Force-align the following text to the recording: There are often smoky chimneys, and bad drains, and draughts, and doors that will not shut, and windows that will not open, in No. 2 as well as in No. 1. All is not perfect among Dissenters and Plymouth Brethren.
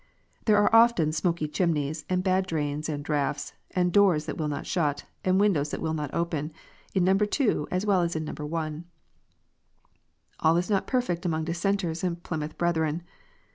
There 0.45 0.57
are 0.57 0.75
often 0.75 1.11
smoky 1.11 1.47
chimneys, 1.47 2.05
and 2.09 2.23
bad 2.23 2.47
drains, 2.47 2.89
and 2.89 3.05
draughts, 3.05 3.53
and 3.69 3.93
doors 3.93 4.25
that 4.25 4.35
will 4.35 4.47
not 4.47 4.65
shut, 4.65 5.05
and 5.23 5.39
windows 5.39 5.69
that 5.69 5.79
will 5.79 5.93
not 5.93 6.11
open, 6.11 6.53
in 6.95 7.03
No. 7.03 7.13
2 7.15 7.67
as 7.69 7.85
well 7.85 8.01
as 8.01 8.15
in 8.15 8.25
No. 8.25 8.33
1. 8.33 8.83
All 10.39 10.57
is 10.57 10.71
not 10.71 10.87
perfect 10.87 11.23
among 11.23 11.45
Dissenters 11.45 12.03
and 12.03 12.23
Plymouth 12.23 12.57
Brethren. 12.57 13.03